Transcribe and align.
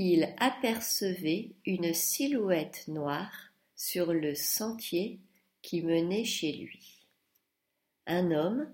il 0.00 0.32
apercevait 0.38 1.56
une 1.66 1.92
silhouette 1.92 2.86
noire 2.86 3.50
sur 3.74 4.12
le 4.12 4.32
sentier 4.36 5.18
qui 5.60 5.82
menait 5.82 6.24
chez 6.24 6.52
lui. 6.52 7.04
Un 8.06 8.30
homme 8.30 8.72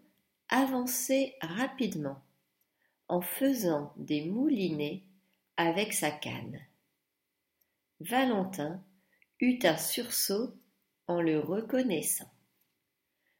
avançait 0.50 1.34
rapidement 1.40 2.22
en 3.08 3.22
faisant 3.22 3.94
des 3.96 4.26
moulinets 4.26 5.02
avec 5.56 5.94
sa 5.94 6.10
canne. 6.10 6.60
Valentin 8.00 8.84
eut 9.40 9.60
un 9.62 9.78
sursaut 9.78 10.52
en 11.06 11.22
le 11.22 11.40
reconnaissant. 11.40 12.30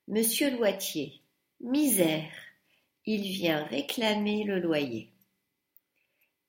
Monsieur 0.08 0.56
Loitier, 0.56 1.20
misère, 1.60 2.32
il 3.04 3.24
vient 3.24 3.62
réclamer 3.64 4.44
le 4.44 4.58
loyer. 4.58 5.13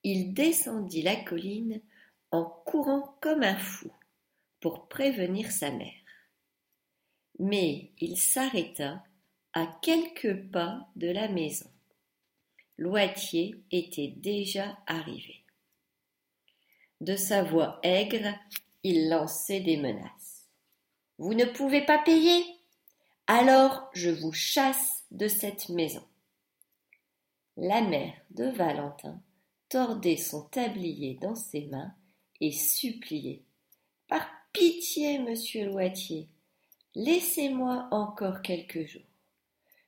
Il 0.07 0.35
descendit 0.35 1.01
la 1.01 1.15
colline 1.15 1.81
en 2.29 2.45
courant 2.45 3.17
comme 3.21 3.41
un 3.41 3.57
fou 3.57 3.91
pour 4.59 4.87
prévenir 4.87 5.51
sa 5.51 5.71
mère. 5.71 5.99
Mais 7.39 7.89
il 7.97 8.15
s'arrêta 8.15 9.03
à 9.53 9.65
quelques 9.81 10.47
pas 10.51 10.87
de 10.95 11.09
la 11.09 11.27
maison. 11.27 11.65
Loitier 12.77 13.59
était 13.71 14.13
déjà 14.15 14.77
arrivé. 14.85 15.43
De 17.01 17.15
sa 17.15 17.41
voix 17.41 17.79
aigre, 17.81 18.31
il 18.83 19.09
lançait 19.09 19.61
des 19.61 19.77
menaces. 19.77 20.45
Vous 21.17 21.33
ne 21.33 21.45
pouvez 21.45 21.83
pas 21.83 21.97
payer 21.97 22.45
Alors 23.25 23.89
je 23.95 24.11
vous 24.11 24.33
chasse 24.33 25.03
de 25.09 25.27
cette 25.27 25.69
maison. 25.69 26.05
La 27.57 27.81
mère 27.81 28.13
de 28.29 28.45
Valentin 28.45 29.19
tordait 29.69 30.17
son 30.17 30.43
tablier 30.43 31.17
dans 31.21 31.35
ses 31.35 31.65
mains 31.67 31.93
et 32.41 32.51
suppliait. 32.51 33.41
Par 34.07 34.27
pitié, 34.53 35.19
monsieur 35.19 35.65
Loitier, 35.65 36.27
laissez-moi 36.95 37.87
encore 37.91 38.41
quelques 38.41 38.85
jours. 38.85 39.01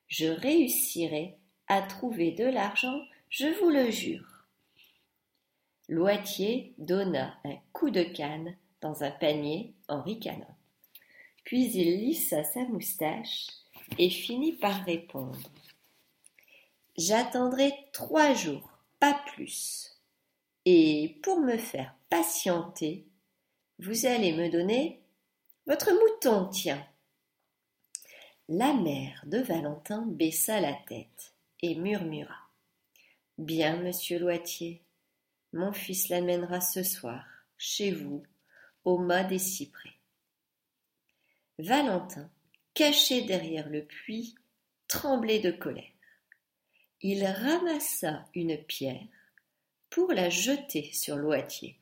Je 0.08 0.28
réussirai 0.28 1.38
à 1.68 1.82
trouver 1.82 2.32
de 2.32 2.46
l'argent, 2.46 3.02
je 3.30 3.48
vous 3.60 3.70
le 3.70 3.92
jure. 3.92 4.46
Loitier 5.90 6.74
donna 6.78 7.34
un 7.46 7.56
coup 7.74 7.90
de 7.90 8.04
canne 8.04 8.56
dans 8.82 9.04
un 9.04 9.12
panier 9.12 9.74
en 9.88 10.02
ricanant. 10.02 10.56
Puis 11.44 11.72
il 11.74 11.98
lissa 11.98 12.44
sa 12.44 12.66
moustache 12.66 13.48
et 13.98 14.10
finit 14.10 14.54
par 14.54 14.84
répondre. 14.84 15.40
J'attendrai 16.98 17.72
trois 17.94 18.34
jours, 18.34 18.77
pas 19.00 19.22
plus. 19.34 19.98
Et 20.66 21.20
pour 21.24 21.40
me 21.40 21.58
faire 21.58 21.96
patienter, 22.10 23.08
vous 23.80 24.06
allez 24.06 24.34
me 24.34 24.50
donner 24.50 25.02
votre 25.66 25.92
mouton, 25.92 26.48
tiens. 26.48 26.86
La 28.50 28.74
mère 28.74 29.24
de 29.26 29.40
Valentin 29.40 30.06
baissa 30.08 30.62
la 30.62 30.74
tête 30.74 31.34
et 31.62 31.76
murmura. 31.76 32.50
Bien, 33.38 33.78
monsieur 33.78 34.20
Loitier, 34.20 34.82
mon 35.54 35.74
fils 35.74 36.10
l'amènera 36.10 36.62
ce 36.62 36.84
soir, 36.84 37.26
chez 37.58 37.92
vous, 37.92 38.24
au 38.86 38.98
mât 38.98 39.26
des 39.26 39.40
cyprès. 39.40 39.94
Valentin, 41.60 42.30
caché 42.74 43.24
derrière 43.24 43.70
le 43.70 43.84
puits, 43.84 44.36
tremblait 44.88 45.40
de 45.40 45.52
colère. 45.52 45.97
Il 47.02 47.24
ramassa 47.26 48.26
une 48.34 48.58
pierre 48.58 49.08
pour 49.90 50.12
la 50.12 50.30
jeter 50.30 50.92
sur 50.94 51.16
Loitier. 51.16 51.78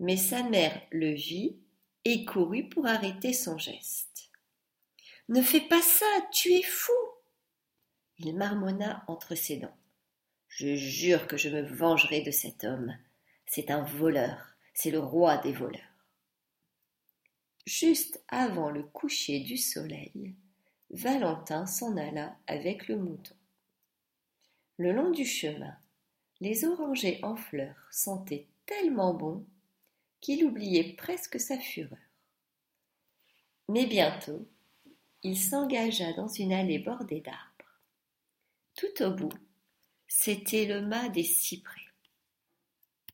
Mais 0.00 0.18
sa 0.18 0.42
mère 0.42 0.82
le 0.90 1.12
vit 1.12 1.56
et 2.04 2.24
courut 2.26 2.68
pour 2.68 2.86
arrêter 2.86 3.32
son 3.32 3.56
geste. 3.56 4.30
Ne 5.28 5.40
fais 5.40 5.62
pas 5.62 5.80
ça, 5.80 6.06
tu 6.30 6.52
es 6.52 6.62
fou. 6.62 6.92
Il 8.18 8.36
marmonna 8.36 9.02
entre 9.08 9.34
ses 9.34 9.56
dents. 9.56 9.76
Je 10.48 10.76
jure 10.76 11.26
que 11.26 11.36
je 11.36 11.48
me 11.48 11.62
vengerai 11.62 12.20
de 12.20 12.30
cet 12.30 12.64
homme. 12.64 12.96
C'est 13.46 13.70
un 13.70 13.82
voleur, 13.82 14.56
c'est 14.74 14.90
le 14.90 15.00
roi 15.00 15.38
des 15.38 15.52
voleurs. 15.52 15.80
Juste 17.66 18.22
avant 18.28 18.70
le 18.70 18.82
coucher 18.82 19.40
du 19.40 19.56
soleil, 19.56 20.34
Valentin 20.90 21.66
s'en 21.66 21.96
alla 21.96 22.36
avec 22.46 22.88
le 22.88 22.96
mouton. 22.96 23.34
Le 24.78 24.92
long 24.92 25.10
du 25.10 25.24
chemin, 25.24 25.74
les 26.40 26.66
orangers 26.66 27.18
en 27.22 27.34
fleurs 27.34 27.88
sentaient 27.90 28.46
tellement 28.66 29.14
bon 29.14 29.46
qu'il 30.20 30.44
oubliait 30.44 30.92
presque 30.94 31.40
sa 31.40 31.58
fureur. 31.58 31.98
Mais 33.68 33.86
bientôt, 33.86 34.46
il 35.22 35.38
s'engagea 35.38 36.12
dans 36.12 36.28
une 36.28 36.52
allée 36.52 36.78
bordée 36.78 37.20
d'arbres. 37.20 37.80
Tout 38.74 39.02
au 39.02 39.12
bout, 39.12 39.32
c'était 40.06 40.66
le 40.66 40.82
mât 40.82 41.08
des 41.08 41.24
cyprès. 41.24 41.85